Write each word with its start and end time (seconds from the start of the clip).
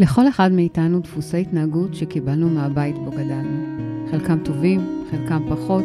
לכל 0.00 0.28
אחד 0.28 0.52
מאיתנו 0.52 1.00
דפוסי 1.00 1.40
התנהגות 1.40 1.94
שקיבלנו 1.94 2.48
מהבית 2.48 2.98
בו 2.98 3.10
גדלנו. 3.10 3.80
חלקם 4.10 4.38
טובים, 4.44 5.04
חלקם 5.10 5.42
פחות, 5.48 5.84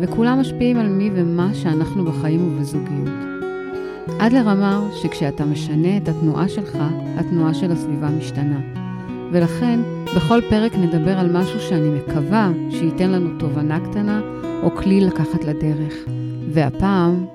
וכולם 0.00 0.40
משפיעים 0.40 0.76
על 0.76 0.88
מי 0.88 1.10
ומה 1.14 1.54
שאנחנו 1.54 2.04
בחיים 2.04 2.56
ובזוגיות. 2.56 3.14
עד 4.20 4.32
לרמה 4.32 4.88
שכשאתה 5.02 5.44
משנה 5.44 5.96
את 5.96 6.08
התנועה 6.08 6.48
שלך, 6.48 6.78
התנועה 7.16 7.54
של 7.54 7.72
הסביבה 7.72 8.08
משתנה. 8.10 8.60
ולכן, 9.32 9.80
בכל 10.16 10.40
פרק 10.50 10.72
נדבר 10.74 11.18
על 11.18 11.32
משהו 11.32 11.60
שאני 11.60 11.88
מקווה 11.90 12.50
שייתן 12.70 13.10
לנו 13.10 13.38
תובנה 13.38 13.90
קטנה 13.90 14.20
או 14.62 14.70
כלי 14.70 15.00
לקחת 15.00 15.44
לדרך. 15.44 15.94
והפעם... 16.50 17.26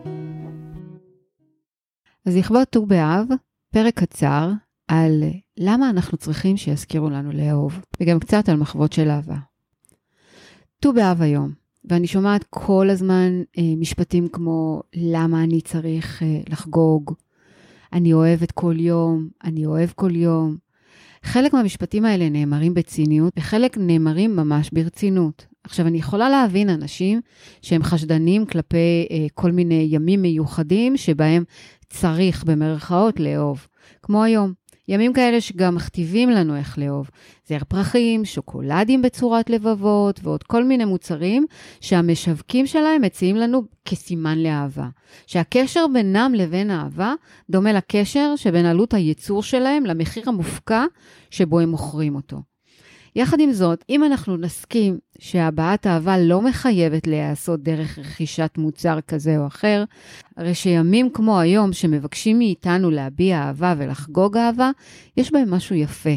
אז 2.25 2.37
לכבוד 2.37 2.63
ט"ו 2.63 2.85
באב, 2.85 3.27
פרק 3.73 3.93
קצר 3.99 4.51
על 4.87 5.23
למה 5.57 5.89
אנחנו 5.89 6.17
צריכים 6.17 6.57
שיזכירו 6.57 7.09
לנו 7.09 7.31
לאהוב, 7.31 7.79
וגם 8.01 8.19
קצת 8.19 8.49
על 8.49 8.57
מחוות 8.57 8.93
של 8.93 9.09
אהבה. 9.09 9.37
ט"ו 10.79 10.93
באב 10.93 11.21
היום, 11.21 11.51
ואני 11.85 12.07
שומעת 12.07 12.45
כל 12.49 12.89
הזמן 12.89 13.41
אה, 13.57 13.63
משפטים 13.77 14.27
כמו 14.27 14.81
למה 14.95 15.43
אני 15.43 15.61
צריך 15.61 16.23
אה, 16.23 16.39
לחגוג, 16.49 17.13
אני 17.93 18.13
אוהבת 18.13 18.51
כל 18.51 18.75
יום, 18.79 19.27
אני 19.43 19.65
אוהב 19.65 19.89
כל 19.95 20.15
יום. 20.15 20.57
חלק 21.23 21.53
מהמשפטים 21.53 22.05
האלה 22.05 22.29
נאמרים 22.29 22.73
בציניות, 22.73 23.33
וחלק 23.37 23.77
נאמרים 23.77 24.35
ממש 24.35 24.69
ברצינות. 24.73 25.45
עכשיו, 25.63 25.87
אני 25.87 25.97
יכולה 25.97 26.29
להבין 26.29 26.69
אנשים 26.69 27.21
שהם 27.61 27.83
חשדנים 27.83 28.45
כלפי 28.45 29.07
אה, 29.11 29.25
כל 29.33 29.51
מיני 29.51 29.87
ימים 29.91 30.21
מיוחדים 30.21 30.97
שבהם 30.97 31.43
צריך, 31.89 32.43
במרכאות, 32.43 33.19
לאהוב. 33.19 33.67
כמו 34.01 34.23
היום. 34.23 34.53
ימים 34.87 35.13
כאלה 35.13 35.41
שגם 35.41 35.75
מכתיבים 35.75 36.29
לנו 36.29 36.55
איך 36.55 36.77
לאהוב. 36.77 37.09
זר 37.47 37.57
פרחים, 37.67 38.25
שוקולדים 38.25 39.01
בצורת 39.01 39.49
לבבות 39.49 40.19
ועוד 40.23 40.43
כל 40.43 40.63
מיני 40.63 40.85
מוצרים 40.85 41.45
שהמשווקים 41.81 42.67
שלהם 42.67 43.01
מציעים 43.01 43.35
לנו 43.35 43.63
כסימן 43.85 44.37
לאהבה. 44.37 44.87
שהקשר 45.27 45.85
בינם 45.93 46.33
לבין 46.35 46.71
אהבה 46.71 47.13
דומה 47.49 47.73
לקשר 47.73 48.33
שבין 48.35 48.65
עלות 48.65 48.93
הייצור 48.93 49.43
שלהם 49.43 49.85
למחיר 49.85 50.23
המופקע 50.27 50.85
שבו 51.31 51.59
הם 51.59 51.69
מוכרים 51.69 52.15
אותו. 52.15 52.56
יחד 53.17 53.39
עם 53.39 53.51
זאת, 53.51 53.85
אם 53.89 54.03
אנחנו 54.03 54.37
נסכים 54.37 54.99
שהבעת 55.19 55.87
אהבה 55.87 56.17
לא 56.17 56.41
מחייבת 56.41 57.07
להיעשות 57.07 57.63
דרך 57.63 57.99
רכישת 57.99 58.53
מוצר 58.57 59.01
כזה 59.01 59.37
או 59.37 59.47
אחר, 59.47 59.83
הרי 60.37 60.55
שימים 60.55 61.09
כמו 61.09 61.39
היום 61.39 61.73
שמבקשים 61.73 62.37
מאיתנו 62.37 62.91
להביע 62.91 63.37
אהבה 63.37 63.73
ולחגוג 63.77 64.37
אהבה, 64.37 64.71
יש 65.17 65.31
בהם 65.31 65.53
משהו 65.53 65.75
יפה. 65.75 66.15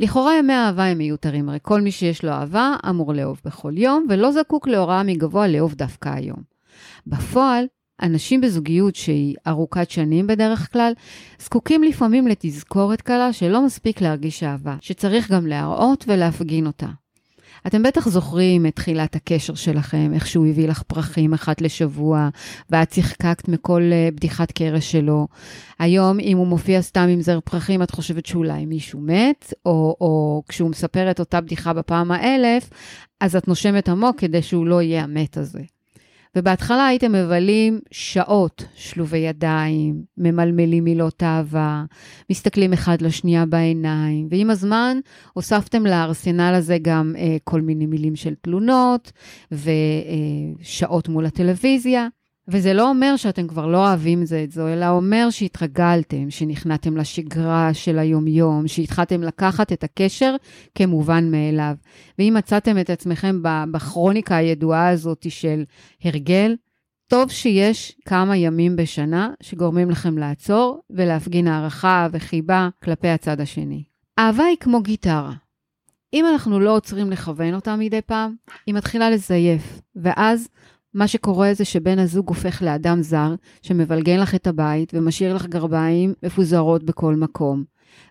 לכאורה 0.00 0.38
ימי 0.38 0.52
אהבה 0.52 0.84
הם 0.84 0.98
מיותרים, 0.98 1.48
הרי 1.48 1.58
כל 1.62 1.80
מי 1.80 1.90
שיש 1.90 2.24
לו 2.24 2.30
אהבה 2.30 2.74
אמור 2.88 3.14
לאהוב 3.14 3.40
בכל 3.44 3.72
יום, 3.76 4.06
ולא 4.08 4.32
זקוק 4.32 4.68
להוראה 4.68 5.02
מגבוה 5.02 5.48
לאהוב 5.48 5.74
דווקא 5.74 6.08
היום. 6.08 6.38
בפועל, 7.06 7.64
אנשים 8.02 8.40
בזוגיות 8.40 8.96
שהיא 8.96 9.34
ארוכת 9.46 9.90
שנים 9.90 10.26
בדרך 10.26 10.72
כלל, 10.72 10.92
זקוקים 11.38 11.82
לפעמים 11.82 12.26
לתזכורת 12.26 13.00
קלה 13.00 13.32
שלא 13.32 13.66
מספיק 13.66 14.00
להרגיש 14.00 14.42
אהבה, 14.42 14.76
שצריך 14.80 15.30
גם 15.30 15.46
להראות 15.46 16.04
ולהפגין 16.08 16.66
אותה. 16.66 16.86
אתם 17.66 17.82
בטח 17.82 18.08
זוכרים 18.08 18.66
את 18.66 18.76
תחילת 18.76 19.16
הקשר 19.16 19.54
שלכם, 19.54 20.10
איך 20.14 20.26
שהוא 20.26 20.46
הביא 20.46 20.68
לך 20.68 20.82
פרחים 20.82 21.32
אחת 21.32 21.60
לשבוע, 21.60 22.28
ואת 22.70 22.88
צחקקת 22.88 23.48
מכל 23.48 23.82
uh, 23.82 24.14
בדיחת 24.14 24.52
קרש 24.52 24.92
שלו. 24.92 25.28
היום, 25.78 26.20
אם 26.20 26.36
הוא 26.36 26.46
מופיע 26.46 26.82
סתם 26.82 27.08
עם 27.10 27.20
זר 27.20 27.40
פרחים, 27.40 27.82
את 27.82 27.90
חושבת 27.90 28.26
שאולי 28.26 28.66
מישהו 28.66 29.00
מת, 29.00 29.54
או, 29.66 29.96
או 30.00 30.42
כשהוא 30.48 30.70
מספר 30.70 31.10
את 31.10 31.20
אותה 31.20 31.40
בדיחה 31.40 31.72
בפעם 31.72 32.10
האלף, 32.10 32.70
אז 33.20 33.36
את 33.36 33.48
נושמת 33.48 33.88
עמוק 33.88 34.18
כדי 34.18 34.42
שהוא 34.42 34.66
לא 34.66 34.82
יהיה 34.82 35.04
המת 35.04 35.36
הזה. 35.36 35.60
ובהתחלה 36.36 36.86
הייתם 36.86 37.12
מבלים 37.12 37.80
שעות 37.90 38.64
שלובי 38.74 39.18
ידיים, 39.18 40.02
ממלמלים 40.18 40.84
מילות 40.84 41.22
אהבה, 41.22 41.84
מסתכלים 42.30 42.72
אחד 42.72 43.02
לשנייה 43.02 43.46
בעיניים, 43.46 44.28
ועם 44.30 44.50
הזמן 44.50 44.96
הוספתם 45.32 45.86
לארסנל 45.86 46.54
הזה 46.54 46.78
גם 46.82 47.14
אה, 47.18 47.36
כל 47.44 47.60
מיני 47.60 47.86
מילים 47.86 48.16
של 48.16 48.34
תלונות 48.34 49.12
ושעות 49.52 51.08
אה, 51.08 51.12
מול 51.12 51.26
הטלוויזיה. 51.26 52.08
וזה 52.48 52.74
לא 52.74 52.90
אומר 52.90 53.16
שאתם 53.16 53.46
כבר 53.46 53.66
לא 53.66 53.88
אוהבים 53.88 54.24
זה 54.24 54.44
את 54.44 54.52
זו, 54.52 54.68
אלא 54.68 54.88
אומר 54.88 55.30
שהתרגלתם, 55.30 56.30
שנכנעתם 56.30 56.96
לשגרה 56.96 57.74
של 57.74 57.98
היומיום, 57.98 58.68
שהתחלתם 58.68 59.22
לקחת 59.22 59.72
את 59.72 59.84
הקשר 59.84 60.36
כמובן 60.74 61.30
מאליו. 61.30 61.74
ואם 62.18 62.34
מצאתם 62.38 62.78
את 62.78 62.90
עצמכם 62.90 63.42
בכרוניקה 63.70 64.36
הידועה 64.36 64.88
הזאת 64.88 65.26
של 65.30 65.64
הרגל, 66.04 66.56
טוב 67.06 67.30
שיש 67.30 67.96
כמה 68.04 68.36
ימים 68.36 68.76
בשנה 68.76 69.30
שגורמים 69.42 69.90
לכם 69.90 70.18
לעצור 70.18 70.82
ולהפגין 70.90 71.48
הערכה 71.48 72.08
וחיבה 72.12 72.68
כלפי 72.84 73.08
הצד 73.08 73.40
השני. 73.40 73.84
אהבה 74.18 74.44
היא 74.44 74.56
כמו 74.60 74.82
גיטרה. 74.82 75.32
אם 76.14 76.26
אנחנו 76.26 76.60
לא 76.60 76.76
עוצרים 76.76 77.10
לכוון 77.10 77.54
אותה 77.54 77.76
מדי 77.76 78.00
פעם, 78.02 78.34
היא 78.66 78.74
מתחילה 78.74 79.10
לזייף, 79.10 79.80
ואז 79.96 80.48
מה 80.94 81.08
שקורה 81.08 81.54
זה 81.54 81.64
שבן 81.64 81.98
הזוג 81.98 82.28
הופך 82.28 82.62
לאדם 82.62 83.02
זר, 83.02 83.34
שמבלגן 83.62 84.20
לך 84.20 84.34
את 84.34 84.46
הבית 84.46 84.92
ומשאיר 84.94 85.34
לך 85.34 85.46
גרביים 85.46 86.14
מפוזרות 86.22 86.84
בכל 86.84 87.16
מקום. 87.16 87.64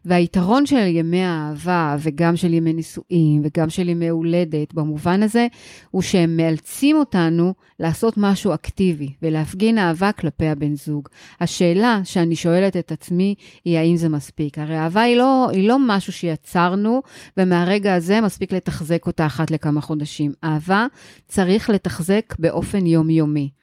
והיתרון 0.06 0.66
של 0.66 0.88
ימי 0.88 1.24
האהבה 1.24 1.96
וגם 2.00 2.36
של 2.36 2.54
ימי 2.54 2.74
נישואים 2.74 3.42
וגם 3.44 3.70
של 3.70 3.90
ימי 3.90 4.08
הולדת 4.10 4.74
במובן 4.74 5.24
הזה, 5.24 5.48
הוא 5.92 6.02
שהם 6.02 6.38
מאלצים 6.38 6.98
אותנו 6.98 7.54
לעשות 7.80 8.14
משהו 8.18 8.54
אקטיבי 8.54 9.14
ולהפגין 9.22 9.78
אהבה 9.78 10.12
כלפי 10.12 10.48
הבן 10.48 10.76
זוג. 10.76 11.10
השאלה 11.42 12.02
שאני 12.04 12.36
שואלת 12.36 12.78
את 12.78 12.92
עצמי 12.92 13.36
היא 13.66 13.78
האם 13.78 13.96
זה 13.96 14.10
מספיק. 14.10 14.60
הרי 14.60 14.78
אהבה 14.78 15.02
היא 15.02 15.18
לא, 15.18 15.50
היא 15.52 15.68
לא 15.68 15.78
משהו 15.88 16.14
שיצרנו 16.14 17.02
ומהרגע 17.38 17.96
הזה 17.96 18.22
מספיק 18.22 18.54
לתחזק 18.54 19.08
אותה 19.08 19.26
אחת 19.26 19.52
לכמה 19.52 19.82
חודשים. 19.82 20.32
אהבה 20.44 20.86
צריך 21.28 21.70
לתחזק 21.70 22.36
באופן 22.40 22.86
יומיומי. 22.86 23.61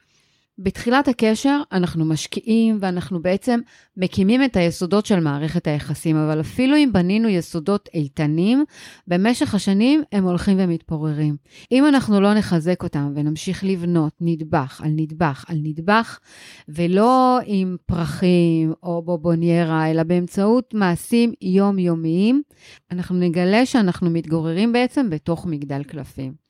בתחילת 0.58 1.08
הקשר 1.08 1.60
אנחנו 1.72 2.04
משקיעים 2.04 2.78
ואנחנו 2.80 3.22
בעצם 3.22 3.60
מקימים 3.96 4.44
את 4.44 4.56
היסודות 4.56 5.06
של 5.06 5.20
מערכת 5.20 5.66
היחסים, 5.66 6.16
אבל 6.16 6.40
אפילו 6.40 6.76
אם 6.76 6.90
בנינו 6.92 7.28
יסודות 7.28 7.88
איתנים, 7.94 8.64
במשך 9.06 9.54
השנים 9.54 10.02
הם 10.12 10.24
הולכים 10.24 10.56
ומתפוררים. 10.60 11.36
אם 11.72 11.86
אנחנו 11.86 12.20
לא 12.20 12.34
נחזק 12.34 12.82
אותם 12.82 13.12
ונמשיך 13.14 13.64
לבנות 13.64 14.12
נדבך 14.20 14.80
על 14.84 14.90
נדבך 14.96 15.44
על 15.48 15.56
נדבך, 15.62 16.18
ולא 16.68 17.38
עם 17.46 17.76
פרחים 17.86 18.72
או 18.82 19.02
בובוניירה, 19.02 19.90
אלא 19.90 20.02
באמצעות 20.02 20.74
מעשים 20.74 21.32
יומיומיים, 21.42 22.42
אנחנו 22.90 23.16
נגלה 23.16 23.66
שאנחנו 23.66 24.10
מתגוררים 24.10 24.72
בעצם 24.72 25.10
בתוך 25.10 25.46
מגדל 25.46 25.82
קלפים. 25.82 26.47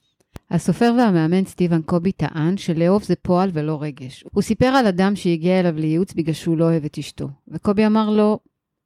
הסופר 0.51 0.93
והמאמן 0.99 1.45
סטיבן 1.45 1.83
קובי 1.83 2.13
טען 2.13 2.57
שלאהוב 2.57 3.03
זה 3.03 3.15
פועל 3.23 3.51
ולא 3.53 3.83
רגש. 3.83 4.25
הוא 4.33 4.43
סיפר 4.43 4.67
על 4.67 4.87
אדם 4.87 5.17
שהגיע 5.17 5.61
אליו 5.61 5.77
לייעוץ 5.77 6.15
בגלל 6.15 6.35
שהוא 6.35 6.59
לא 6.59 6.65
אוהב 6.65 6.85
את 6.85 6.99
אשתו, 6.99 7.29
וקובי 7.49 7.87
אמר 7.87 8.11
לו, 8.11 8.39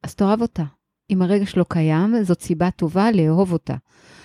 אז 0.03 0.15
תאהב 0.15 0.43
אותה. 0.43 0.65
אם 1.11 1.23
הרגש 1.23 1.56
לא 1.56 1.65
קיים, 1.69 2.15
זאת 2.23 2.41
סיבה 2.41 2.71
טובה 2.71 3.11
לאהוב 3.11 3.53
אותה. 3.53 3.75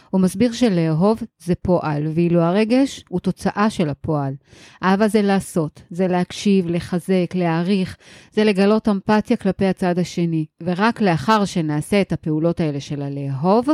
הוא 0.10 0.22
מסביר 0.22 0.52
שלאהוב 0.52 1.20
זה 1.40 1.56
פועל, 1.56 2.08
ואילו 2.14 2.42
הרגש 2.42 3.04
הוא 3.10 3.20
תוצאה 3.20 3.70
של 3.70 3.90
הפועל. 3.90 4.34
אהבה 4.84 5.08
זה 5.08 5.22
לעשות, 5.22 5.82
זה 5.90 6.08
להקשיב, 6.08 6.68
לחזק, 6.68 7.36
להעריך, 7.36 7.98
זה 8.32 8.44
לגלות 8.44 8.88
אמפתיה 8.88 9.38
כלפי 9.38 9.66
הצד 9.66 10.00
השני. 10.00 10.46
ורק 10.64 11.02
לאחר 11.02 11.46
שנעשה 11.46 12.02
את 12.02 12.12
הפעולות 12.12 12.60
האלה 12.60 12.80
של 12.80 13.02
הלאהוב, 13.02 13.68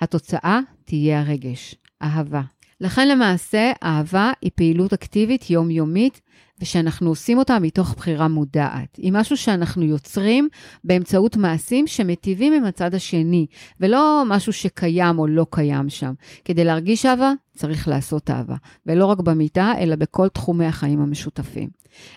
התוצאה 0.00 0.60
תהיה 0.84 1.20
הרגש, 1.20 1.74
אהבה. 2.02 2.42
לכן 2.80 3.08
למעשה, 3.08 3.72
אהבה 3.82 4.32
היא 4.42 4.50
פעילות 4.54 4.92
אקטיבית 4.92 5.50
יומיומית, 5.50 6.20
ושאנחנו 6.60 7.08
עושים 7.08 7.38
אותה 7.38 7.58
מתוך 7.58 7.94
בחירה 7.94 8.28
מודעת. 8.28 8.96
היא 8.96 9.12
משהו 9.12 9.36
שאנחנו 9.36 9.84
יוצרים 9.84 10.48
באמצעות 10.84 11.36
מעשים 11.36 11.86
שמטיבים 11.86 12.52
עם 12.52 12.64
הצד 12.64 12.94
השני, 12.94 13.46
ולא 13.80 14.22
משהו 14.26 14.52
שקיים 14.52 15.18
או 15.18 15.26
לא 15.26 15.46
קיים 15.50 15.88
שם. 15.88 16.12
כדי 16.44 16.64
להרגיש 16.64 17.06
אהבה, 17.06 17.32
צריך 17.56 17.88
לעשות 17.88 18.30
אהבה, 18.30 18.56
ולא 18.86 19.06
רק 19.06 19.20
במיטה, 19.20 19.72
אלא 19.78 19.96
בכל 19.96 20.28
תחומי 20.28 20.66
החיים 20.66 21.00
המשותפים. 21.00 21.68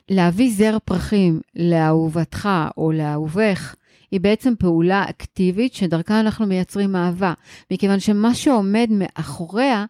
להביא 0.09 0.53
זר 0.53 0.77
פרחים 0.85 1.41
לאהובתך 1.55 2.49
או 2.77 2.91
לאהובך, 2.91 3.75
היא 4.11 4.19
בעצם 4.21 4.53
פעולה 4.59 5.05
אקטיבית 5.09 5.73
שדרכה 5.73 6.19
אנחנו 6.19 6.45
מייצרים 6.45 6.95
אהבה, 6.95 7.33
מכיוון 7.71 7.99
שמה 7.99 8.35
שעומד 8.35 8.87
מאחוריה 8.91 9.85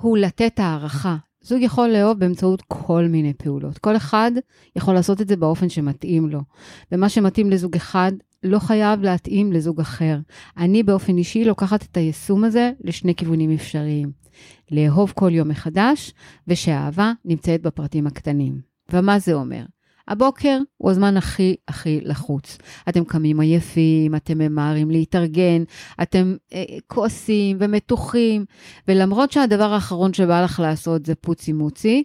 הוא 0.00 0.18
לתת 0.18 0.58
הערכה. 0.58 1.16
זוג 1.42 1.62
יכול 1.62 1.88
לאהוב 1.88 2.18
באמצעות 2.18 2.62
כל 2.68 3.04
מיני 3.10 3.34
פעולות. 3.34 3.78
כל 3.78 3.96
אחד 3.96 4.32
יכול 4.76 4.94
לעשות 4.94 5.20
את 5.20 5.28
זה 5.28 5.36
באופן 5.36 5.68
שמתאים 5.68 6.28
לו. 6.28 6.40
ומה 6.92 7.08
שמתאים 7.08 7.50
לזוג 7.50 7.76
אחד 7.76 8.12
לא 8.42 8.58
חייב 8.58 9.02
להתאים 9.02 9.52
לזוג 9.52 9.80
אחר. 9.80 10.18
אני 10.56 10.82
באופן 10.82 11.16
אישי 11.16 11.44
לוקחת 11.44 11.82
את 11.82 11.96
היישום 11.96 12.44
הזה 12.44 12.72
לשני 12.84 13.14
כיוונים 13.14 13.50
אפשריים. 13.50 14.12
לאהוב 14.70 15.12
כל 15.16 15.34
יום 15.34 15.48
מחדש, 15.48 16.14
ושהאהבה 16.48 17.12
נמצאת 17.24 17.62
בפרטים 17.62 18.06
הקטנים. 18.06 18.60
ומה 18.92 19.18
זה 19.18 19.34
אומר? 19.34 19.64
הבוקר 20.08 20.58
הוא 20.76 20.90
הזמן 20.90 21.16
הכי 21.16 21.56
הכי 21.68 22.00
לחוץ. 22.02 22.58
אתם 22.88 23.04
קמים 23.04 23.40
עייפים, 23.40 24.14
אתם 24.14 24.38
ממהרים 24.38 24.90
להתארגן, 24.90 25.62
אתם 26.02 26.36
אה, 26.52 26.64
כועסים 26.86 27.56
ומתוחים, 27.60 28.44
ולמרות 28.88 29.32
שהדבר 29.32 29.72
האחרון 29.72 30.12
שבא 30.12 30.44
לך 30.44 30.60
לעשות 30.60 31.06
זה 31.06 31.14
פוצי 31.14 31.52
מוצי, 31.52 32.02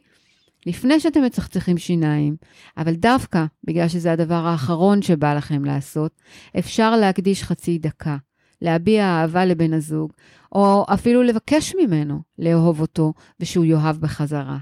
לפני 0.65 0.99
שאתם 0.99 1.23
מצחצחים 1.23 1.77
שיניים, 1.77 2.35
אבל 2.77 2.93
דווקא 2.93 3.45
בגלל 3.63 3.87
שזה 3.87 4.11
הדבר 4.11 4.45
האחרון 4.45 5.01
שבא 5.01 5.33
לכם 5.33 5.65
לעשות, 5.65 6.21
אפשר 6.59 6.95
להקדיש 6.95 7.43
חצי 7.43 7.77
דקה, 7.77 8.17
להביע 8.61 9.05
אהבה 9.05 9.45
לבן 9.45 9.73
הזוג, 9.73 10.11
או 10.51 10.85
אפילו 10.93 11.23
לבקש 11.23 11.75
ממנו 11.79 12.21
לאהוב 12.39 12.81
אותו 12.81 13.13
ושהוא 13.39 13.65
יאהב 13.65 13.97
בחזרה. 13.97 14.57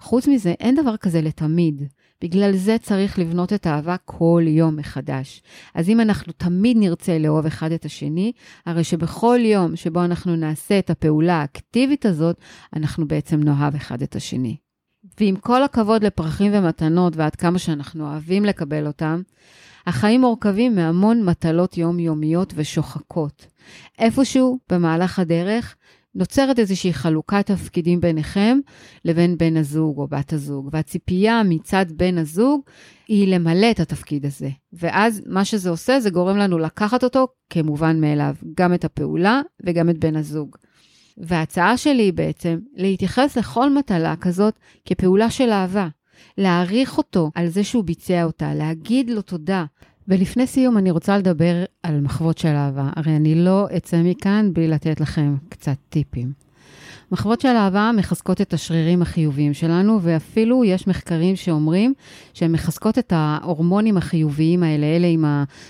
חוץ 0.00 0.28
מזה, 0.28 0.50
אין 0.60 0.74
דבר 0.74 0.96
כזה 0.96 1.20
לתמיד. 1.20 1.82
בגלל 2.22 2.56
זה 2.56 2.76
צריך 2.82 3.18
לבנות 3.18 3.52
את 3.52 3.66
האהבה 3.66 3.96
כל 4.04 4.42
יום 4.46 4.76
מחדש. 4.76 5.42
אז 5.74 5.88
אם 5.88 6.00
אנחנו 6.00 6.32
תמיד 6.32 6.76
נרצה 6.76 7.18
לאהוב 7.18 7.46
אחד 7.46 7.72
את 7.72 7.84
השני, 7.84 8.32
הרי 8.66 8.84
שבכל 8.84 9.38
יום 9.42 9.76
שבו 9.76 10.04
אנחנו 10.04 10.36
נעשה 10.36 10.78
את 10.78 10.90
הפעולה 10.90 11.34
האקטיבית 11.40 12.06
הזאת, 12.06 12.36
אנחנו 12.76 13.08
בעצם 13.08 13.40
נאהב 13.40 13.74
אחד 13.74 14.02
את 14.02 14.16
השני. 14.16 14.56
ועם 15.20 15.36
כל 15.36 15.62
הכבוד 15.62 16.04
לפרחים 16.04 16.52
ומתנות 16.54 17.16
ועד 17.16 17.36
כמה 17.36 17.58
שאנחנו 17.58 18.10
אוהבים 18.10 18.44
לקבל 18.44 18.86
אותם, 18.86 19.22
החיים 19.86 20.20
מורכבים 20.20 20.74
מהמון 20.74 21.24
מטלות 21.24 21.78
יומיומיות 21.78 22.52
ושוחקות. 22.56 23.46
איפשהו 23.98 24.58
במהלך 24.72 25.18
הדרך 25.18 25.76
נוצרת 26.14 26.58
איזושהי 26.58 26.92
חלוקת 26.92 27.46
תפקידים 27.46 28.00
ביניכם 28.00 28.58
לבין 29.04 29.38
בן 29.38 29.56
הזוג 29.56 29.98
או 29.98 30.08
בת 30.08 30.32
הזוג, 30.32 30.68
והציפייה 30.72 31.42
מצד 31.44 31.86
בן 31.96 32.18
הזוג 32.18 32.60
היא 33.08 33.34
למלא 33.34 33.70
את 33.70 33.80
התפקיד 33.80 34.26
הזה. 34.26 34.48
ואז 34.72 35.22
מה 35.26 35.44
שזה 35.44 35.70
עושה, 35.70 36.00
זה 36.00 36.10
גורם 36.10 36.36
לנו 36.36 36.58
לקחת 36.58 37.04
אותו 37.04 37.28
כמובן 37.50 38.00
מאליו, 38.00 38.34
גם 38.56 38.74
את 38.74 38.84
הפעולה 38.84 39.40
וגם 39.64 39.90
את 39.90 39.98
בן 39.98 40.16
הזוג. 40.16 40.56
וההצעה 41.18 41.76
שלי 41.76 42.02
היא 42.02 42.12
בעצם 42.12 42.58
להתייחס 42.74 43.36
לכל 43.36 43.74
מטלה 43.74 44.16
כזאת 44.16 44.54
כפעולה 44.84 45.30
של 45.30 45.50
אהבה. 45.50 45.88
להעריך 46.38 46.98
אותו 46.98 47.30
על 47.34 47.48
זה 47.48 47.64
שהוא 47.64 47.84
ביצע 47.84 48.24
אותה, 48.24 48.54
להגיד 48.54 49.10
לו 49.10 49.22
תודה. 49.22 49.64
ולפני 50.10 50.46
סיום 50.46 50.78
אני 50.78 50.90
רוצה 50.90 51.18
לדבר 51.18 51.64
על 51.82 52.00
מחוות 52.00 52.38
של 52.38 52.48
אהבה. 52.48 52.90
הרי 52.96 53.16
אני 53.16 53.34
לא 53.34 53.66
אצא 53.76 54.02
מכאן 54.04 54.50
בלי 54.52 54.68
לתת 54.68 55.00
לכם 55.00 55.36
קצת 55.48 55.76
טיפים. 55.88 56.49
מחוות 57.12 57.40
של 57.40 57.48
אהבה 57.48 57.90
מחזקות 57.96 58.40
את 58.40 58.54
השרירים 58.54 59.02
החיוביים 59.02 59.54
שלנו, 59.54 59.98
ואפילו 60.02 60.64
יש 60.64 60.86
מחקרים 60.86 61.36
שאומרים 61.36 61.94
שהן 62.34 62.52
מחזקות 62.52 62.98
את 62.98 63.12
ההורמונים 63.16 63.96
החיוביים 63.96 64.62
האלה, 64.62 64.86
אלה 64.86 65.06
עם 65.06 65.24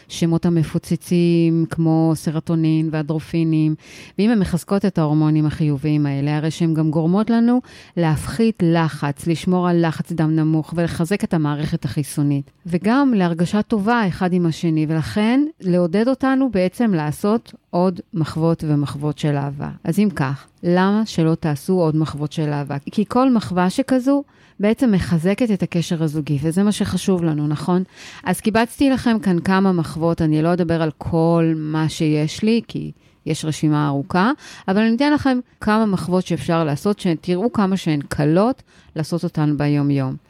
השמות 0.08 0.46
המפוצצים, 0.46 1.66
כמו 1.70 2.12
סרטונין 2.14 2.88
ואדרופינים, 2.92 3.74
ואם 4.18 4.30
הן 4.30 4.38
מחזקות 4.38 4.84
את 4.84 4.98
ההורמונים 4.98 5.46
החיוביים 5.46 6.06
האלה, 6.06 6.36
הרי 6.36 6.50
שהן 6.50 6.74
גם 6.74 6.90
גורמות 6.90 7.30
לנו 7.30 7.60
להפחית 7.96 8.62
לחץ, 8.62 9.26
לשמור 9.26 9.68
על 9.68 9.86
לחץ 9.86 10.12
דם 10.12 10.36
נמוך 10.36 10.74
ולחזק 10.76 11.24
את 11.24 11.34
המערכת 11.34 11.84
החיסונית, 11.84 12.50
וגם 12.66 13.12
להרגשה 13.16 13.62
טובה 13.62 14.08
אחד 14.08 14.32
עם 14.32 14.46
השני, 14.46 14.86
ולכן 14.88 15.44
לעודד 15.60 16.08
אותנו 16.08 16.50
בעצם 16.50 16.94
לעשות 16.94 17.54
עוד 17.70 18.00
מחוות 18.14 18.64
ומחוות 18.66 19.18
של 19.18 19.36
אהבה. 19.36 19.68
אז 19.84 19.98
אם 19.98 20.08
כך, 20.16 20.46
למה 20.62 21.02
שלא 21.06 21.34
תעשו 21.34 21.72
עוד 21.72 21.96
מחוות 21.96 22.32
של 22.32 22.52
אהבה? 22.52 22.76
כי 22.90 23.04
כל 23.08 23.30
מחווה 23.30 23.70
שכזו 23.70 24.22
בעצם 24.60 24.92
מחזקת 24.92 25.50
את 25.50 25.62
הקשר 25.62 26.02
הזוגי, 26.02 26.38
וזה 26.42 26.62
מה 26.62 26.72
שחשוב 26.72 27.24
לנו, 27.24 27.46
נכון? 27.46 27.82
אז 28.24 28.40
קיבצתי 28.40 28.90
לכם 28.90 29.18
כאן 29.18 29.40
כמה 29.40 29.72
מחוות, 29.72 30.22
אני 30.22 30.42
לא 30.42 30.52
אדבר 30.52 30.82
על 30.82 30.90
כל 30.98 31.52
מה 31.56 31.88
שיש 31.88 32.42
לי, 32.42 32.60
כי 32.68 32.92
יש 33.26 33.44
רשימה 33.44 33.86
ארוכה, 33.86 34.30
אבל 34.68 34.82
אני 34.82 34.96
אתן 34.96 35.12
לכם 35.12 35.38
כמה 35.60 35.86
מחוות 35.86 36.26
שאפשר 36.26 36.64
לעשות, 36.64 37.00
שתראו 37.00 37.52
כמה 37.52 37.76
שהן 37.76 38.00
קלות 38.08 38.62
לעשות 38.96 39.24
אותן 39.24 39.56
ביום-יום. 39.56 40.29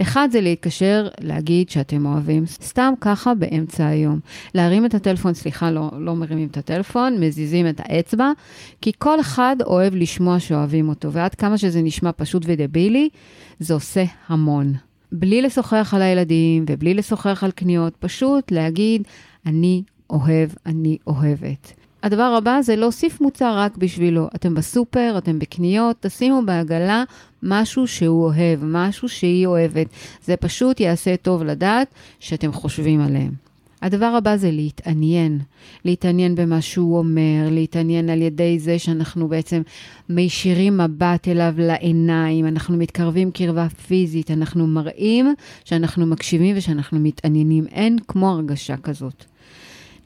אחד 0.00 0.28
זה 0.32 0.40
להתקשר, 0.40 1.08
להגיד 1.20 1.70
שאתם 1.70 2.06
אוהבים, 2.06 2.46
סתם 2.46 2.94
ככה 3.00 3.34
באמצע 3.34 3.86
היום. 3.86 4.20
להרים 4.54 4.86
את 4.86 4.94
הטלפון, 4.94 5.34
סליחה, 5.34 5.70
לא, 5.70 5.90
לא 5.98 6.14
מרימים 6.14 6.48
את 6.48 6.56
הטלפון, 6.56 7.20
מזיזים 7.20 7.68
את 7.68 7.80
האצבע, 7.84 8.32
כי 8.80 8.92
כל 8.98 9.20
אחד 9.20 9.56
אוהב 9.66 9.94
לשמוע 9.94 10.40
שאוהבים 10.40 10.88
אותו, 10.88 11.12
ועד 11.12 11.34
כמה 11.34 11.58
שזה 11.58 11.82
נשמע 11.82 12.10
פשוט 12.16 12.42
ודבילי, 12.46 13.08
זה 13.58 13.74
עושה 13.74 14.04
המון. 14.28 14.74
בלי 15.12 15.42
לשוחח 15.42 15.94
על 15.96 16.02
הילדים 16.02 16.64
ובלי 16.68 16.94
לשוחח 16.94 17.44
על 17.44 17.50
קניות, 17.50 17.96
פשוט 17.96 18.50
להגיד, 18.50 19.02
אני 19.46 19.82
אוהב, 20.10 20.50
אני 20.66 20.98
אוהבת. 21.06 21.81
הדבר 22.02 22.34
הבא 22.38 22.58
זה 22.62 22.76
להוסיף 22.76 23.20
מוצר 23.20 23.58
רק 23.58 23.76
בשבילו. 23.76 24.28
אתם 24.34 24.54
בסופר, 24.54 25.14
אתם 25.18 25.38
בקניות, 25.38 25.96
תשימו 26.00 26.42
בעגלה 26.46 27.04
משהו 27.42 27.86
שהוא 27.86 28.24
אוהב, 28.24 28.60
משהו 28.62 29.08
שהיא 29.08 29.46
אוהבת. 29.46 29.86
זה 30.24 30.36
פשוט 30.36 30.80
יעשה 30.80 31.16
טוב 31.16 31.42
לדעת 31.42 31.88
שאתם 32.20 32.52
חושבים 32.52 33.00
עליהם. 33.00 33.30
הדבר 33.82 34.06
הבא 34.06 34.36
זה 34.36 34.50
להתעניין, 34.50 35.38
להתעניין 35.84 36.34
במה 36.34 36.60
שהוא 36.60 36.98
אומר, 36.98 37.48
להתעניין 37.50 38.10
על 38.10 38.22
ידי 38.22 38.58
זה 38.58 38.78
שאנחנו 38.78 39.28
בעצם 39.28 39.62
מישירים 40.08 40.78
מבט 40.78 41.28
אליו 41.28 41.54
לעיניים, 41.56 42.46
אנחנו 42.46 42.76
מתקרבים 42.76 43.30
קרבה 43.30 43.68
פיזית, 43.68 44.30
אנחנו 44.30 44.66
מראים 44.66 45.34
שאנחנו 45.64 46.06
מקשיבים 46.06 46.56
ושאנחנו 46.58 46.98
מתעניינים. 46.98 47.66
אין 47.66 47.98
כמו 48.08 48.30
הרגשה 48.30 48.76
כזאת. 48.76 49.24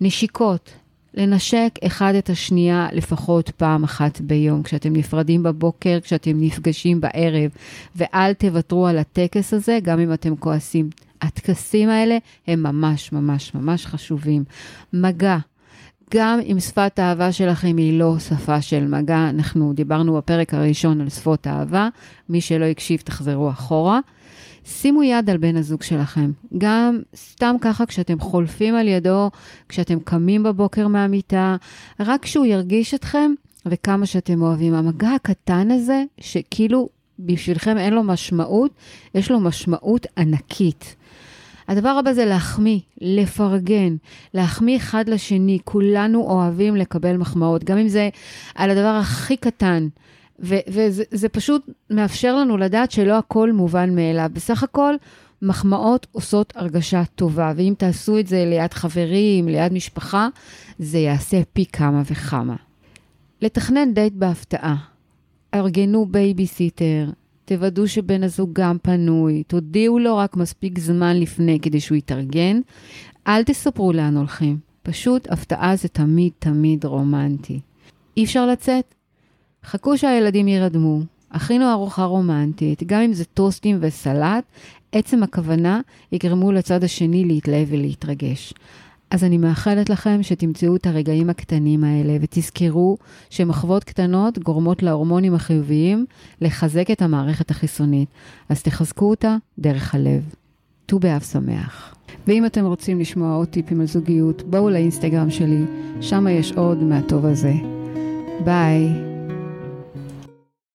נשיקות, 0.01 0.71
לנשק 1.17 1.79
אחד 1.87 2.15
את 2.15 2.31
השנייה 2.31 2.89
לפחות 2.93 3.51
פעם 3.51 3.85
אחת 3.85 4.21
ביום, 4.21 4.63
כשאתם 4.63 4.93
נפרדים 4.93 5.43
בבוקר, 5.43 5.99
כשאתם 6.03 6.41
נפגשים 6.41 7.01
בערב, 7.01 7.51
ואל 7.97 8.33
תוותרו 8.33 8.87
על 8.87 8.99
הטקס 8.99 9.55
הזה, 9.55 9.79
גם 9.83 10.01
אם 10.01 10.13
אתם 10.13 10.37
כועסים. 10.37 10.91
הטקסים 11.23 11.89
האלה 11.89 12.19
הם 12.47 12.63
ממש 12.63 13.13
ממש 13.13 13.55
ממש 13.55 13.87
חשובים. 13.87 14.45
מגע. 14.93 15.37
גם 16.15 16.39
אם 16.53 16.61
שפת 16.61 16.99
האהבה 16.99 17.33
שלכם 17.33 17.77
היא 17.77 17.99
לא 17.99 18.19
שפה 18.19 18.63
של 18.63 18.87
מגע, 18.87 19.29
אנחנו 19.29 19.73
דיברנו 19.73 20.17
בפרק 20.17 20.55
הראשון 20.55 21.01
על 21.01 21.09
שפות 21.09 21.47
אהבה, 21.47 21.89
מי 22.29 22.41
שלא 22.41 22.65
הקשיב 22.65 23.01
תחזרו 23.01 23.51
אחורה. 23.51 24.01
שימו 24.67 25.03
יד 25.03 25.31
על 25.31 25.37
בן 25.37 25.57
הזוג 25.57 25.83
שלכם. 25.83 26.31
גם 26.59 26.99
סתם 27.17 27.57
ככה 27.61 27.87
כשאתם 27.87 28.21
חולפים 28.21 28.75
על 28.75 28.89
ידו, 28.89 29.31
כשאתם 29.69 29.99
קמים 30.01 30.43
בבוקר 30.43 30.89
מהמיטה, 30.89 31.57
רק 32.01 32.23
כשהוא 32.23 32.47
ירגיש 32.47 32.95
אתכם 32.95 33.33
וכמה 33.67 34.07
שאתם 34.07 34.43
אוהבים. 34.43 34.75
המגע 34.75 35.11
הקטן 35.11 35.71
הזה, 35.71 36.05
שכאילו 36.21 36.89
בשבילכם 37.19 37.79
אין 37.79 37.95
לו 37.95 38.03
משמעות, 38.03 38.71
יש 39.15 39.31
לו 39.31 39.41
משמעות 39.41 40.07
ענקית. 40.19 40.97
הדבר 41.69 41.89
הבא 41.89 42.13
זה 42.13 42.25
להחמיא, 42.25 42.81
לפרגן, 43.01 43.97
להחמיא 44.35 44.77
אחד 44.77 45.09
לשני. 45.09 45.59
כולנו 45.65 46.21
אוהבים 46.21 46.77
לקבל 46.77 47.17
מחמאות, 47.17 47.65
גם 47.65 47.79
אם 47.79 47.89
זה 47.89 48.09
על 48.55 48.71
הדבר 48.71 48.99
הכי 49.01 49.37
קטן. 49.37 49.89
וזה 50.39 51.29
פשוט 51.29 51.69
מאפשר 51.91 52.37
לנו 52.37 52.57
לדעת 52.57 52.91
שלא 52.91 53.19
הכל 53.19 53.53
מובן 53.53 53.95
מאליו. 53.95 54.31
בסך 54.33 54.63
הכל, 54.63 54.95
מחמאות 55.43 56.07
עושות 56.13 56.53
הרגשה 56.57 57.03
טובה, 57.15 57.53
ואם 57.57 57.75
תעשו 57.79 58.19
את 58.19 58.27
זה 58.27 58.45
ליד 58.47 58.75
חברים, 58.75 59.49
ליד 59.49 59.73
משפחה, 59.73 60.29
זה 60.79 60.99
יעשה 60.99 61.41
פי 61.53 61.67
כמה 61.67 62.03
וכמה. 62.11 62.57
לתכנן 63.43 63.95
דייט 63.95 64.13
בהפתעה. 64.13 64.77
ארגנו 65.55 66.07
בייביסיטר, 66.07 67.11
תוודאו 67.45 67.89
שבן 67.89 68.23
הזוג 68.23 68.51
גם 68.53 68.77
פנוי, 68.83 69.43
תודיעו 69.43 69.99
לו 69.99 70.17
רק 70.17 70.37
מספיק 70.37 70.79
זמן 70.79 71.17
לפני 71.17 71.61
כדי 71.61 71.81
שהוא 71.81 71.97
יתארגן. 71.97 72.61
אל 73.27 73.45
תספרו 73.45 73.93
לאן 73.93 74.17
הולכים, 74.17 74.59
פשוט 74.83 75.31
הפתעה 75.31 75.77
זה 75.77 75.89
תמיד 75.89 76.33
תמיד 76.39 76.85
רומנטי. 76.85 77.61
אי 78.17 78.25
אפשר 78.25 78.47
לצאת? 78.47 78.96
חכו 79.67 79.99
שהילדים 79.99 80.49
יירדמו, 80.49 81.01
הכינו 81.31 81.71
ארוחה 81.71 82.05
רומנטית, 82.05 82.83
גם 82.87 83.01
אם 83.01 83.13
זה 83.13 83.25
טוסטים 83.25 83.79
וסלט, 83.81 84.45
עצם 84.93 85.23
הכוונה 85.23 85.81
יגרמו 86.13 86.53
לצד 86.53 86.85
השני 86.85 87.25
להתלהב 87.25 87.69
ולהתרגש. 87.71 88.55
אז 89.11 89.25
אני 89.25 89.39
מאחלת 89.39 89.91
לכם 89.91 90.23
שתמצאו 90.23 90.77
את 90.77 90.87
הרגעים 90.87 91.31
הקטנים 91.31 91.85
האלה 91.85 92.17
ותזכרו 92.21 92.97
שמחוות 93.31 93.85
קטנות 93.85 94.39
גורמות 94.39 94.83
להורמונים 94.83 95.35
החיוביים 95.35 96.07
לחזק 96.41 96.91
את 96.91 97.03
המערכת 97.03 97.51
החיסונית. 97.51 98.09
אז 98.49 98.63
תחזקו 98.63 99.11
אותה 99.11 99.37
דרך 99.59 99.95
הלב. 99.95 100.35
ט"ו 100.87 100.99
באב 100.99 101.23
שמח. 101.23 101.95
ואם 102.27 102.47
אתם 102.47 102.65
רוצים 102.65 103.01
לשמוע 103.01 103.35
עוד 103.35 103.49
טיפים 103.49 103.81
על 103.81 103.87
זוגיות, 103.87 104.43
בואו 104.43 104.71
לאינסטגרם 104.71 105.31
שלי, 105.31 105.65
שם 106.01 106.27
יש 106.31 106.53
עוד 106.53 106.83
מהטוב 106.83 107.27
הזה. 107.27 107.53
ביי. 108.45 109.16